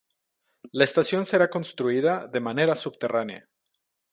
[0.71, 3.47] La estación será construida de manera subterránea.